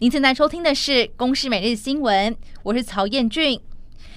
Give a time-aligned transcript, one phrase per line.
[0.00, 2.32] 您现在收听的是《公视每日新闻》，
[2.62, 3.60] 我是曹彦俊。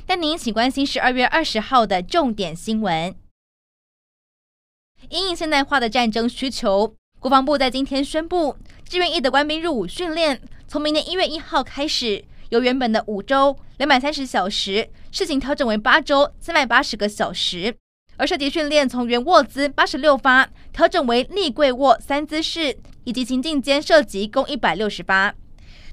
[0.05, 3.15] 带您一起关心十二月二十号的重点新闻。
[5.09, 8.55] 因应现代化的战争需求，国防部在今天宣布，
[8.87, 17.75] 志愿役的官兵入伍训练，从明年一月一号开始，由原本的五周两百三十小时，试行调整为八周三百八十个小时。
[18.17, 25.33] 而射击训练从原卧姿八十六发调整为立跪卧三姿势，以及情境间射击共一百六十发。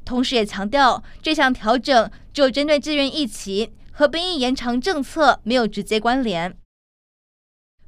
[0.08, 6.56] 同时也强调，这项调整只有针对自愿役期和兵役延长政策没有直接关联。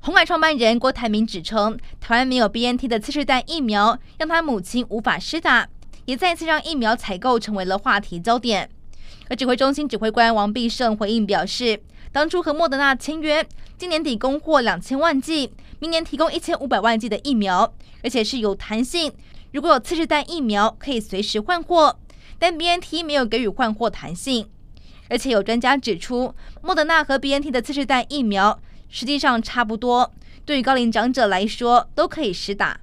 [0.01, 5.67] 红海创办人郭台铭指称，台湾没有 BNT 的次世代疫苗，让他母亲无法施打，
[6.05, 8.69] 也再次让疫苗采购成为了话题焦点。
[9.31, 11.83] 而指挥中心指挥官王必胜回应表示，
[12.13, 13.49] 当初和莫德纳签约，
[13.79, 19.11] 今年底供货两千万剂，明年提供一千五百万剂的疫苗，而且是有弹性。
[19.53, 21.99] 如果有次世代疫苗，可以随时换货，
[22.41, 24.51] 但 BNT 没有给予换货弹性。
[25.09, 30.13] 而且有专家指出，莫德纳和 BNT 的次世代疫苗实际上差不多，
[30.45, 32.81] 对于高龄长者来说都可以施打。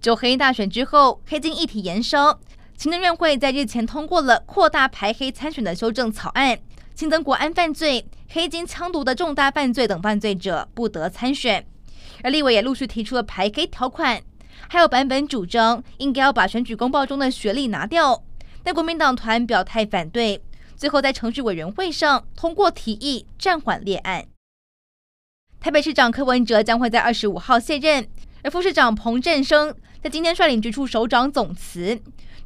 [0.00, 2.40] 九黑大选之后，黑金议题延烧，
[2.76, 6.58] 行政院会在日前通过了扩大排黑参选的修正草案。
[6.94, 11.66] 新增国安犯罪、黑金枪毒的重大犯罪等犯罪者不得参选，
[12.22, 14.22] 而立委也陆续提出了排黑条款，
[14.68, 18.22] 还有版本主张应该要把选举公报中的学历拿掉，
[18.62, 20.42] 但国民党团表态反对，
[20.76, 24.26] 最后在程序委员会上通过提议暂缓列案。
[25.60, 28.06] 台北市长柯文哲将会在二十五号卸任，
[28.42, 32.00] 而副市长彭振声在今天率领局处首长总辞。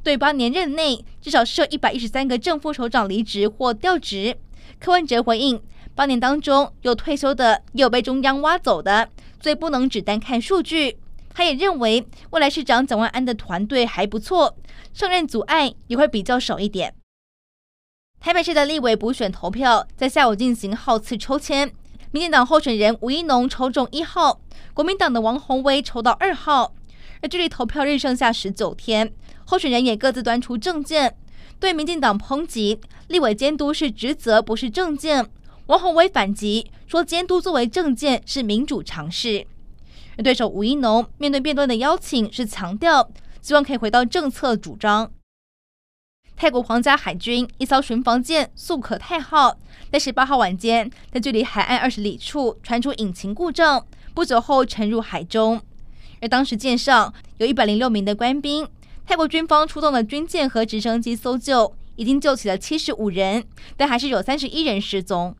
[0.04, 4.36] 对八年任内至少设一百一十三个正副首长离职或调职，
[4.78, 5.60] 柯文哲回应：
[5.94, 9.08] 八年当中有退休的，也有被中央挖走的，
[9.42, 10.96] 所以不能只单看数据。
[11.38, 14.56] 他也认为未来市长蒋万安的团队还不错，
[14.92, 16.92] 上任阻碍也会比较少一点。
[18.18, 21.72] 台北市的立委补选投票在下午进行号次抽签，
[22.10, 24.40] 民进党候选人吴怡农抽中一号，
[24.74, 26.74] 国民党的王鸿薇抽到二号，
[27.22, 29.14] 而距离投票日剩下十九天。
[29.44, 31.16] 候选人也各自端出证件，
[31.60, 35.30] 对民进党抨击立委监督是职责，不是政见。
[35.66, 39.46] 王宏威反击说，监督作为政见是民主常识。
[40.18, 43.08] 而对手吴一农面对辩论的邀请是强调，
[43.40, 45.10] 希望可以回到政策主张。
[46.36, 49.56] 泰国皇家海军一艘巡防舰“素可泰号”
[49.90, 55.60] 在十八号晚间，在距离海岸二十里处传出引擎故障，不久后沉入海中。
[56.20, 58.68] 而当时舰上有一百零六名的官兵。
[59.06, 63.44] 泰国军方出动的军舰和直升机搜救，已经救起了七十五人，
[63.76, 65.34] 但还是有三十一人失踪。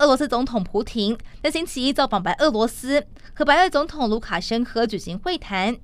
[0.00, 5.76] 俄罗斯总统普廷在星期一造访白俄罗斯，和白俄总统卢卡申科举行会谈，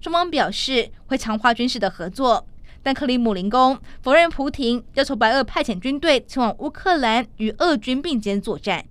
[0.00, 2.46] 双方表示会强化军事的合作。
[2.82, 8.82] 但克里姆林宫否认普廷要求白俄派遣军队前往乌克兰与俄军并肩作战。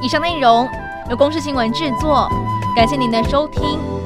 [0.00, 0.68] 以上内容
[1.10, 2.28] 由公视新闻制作，
[2.76, 3.97] 感谢您的收听。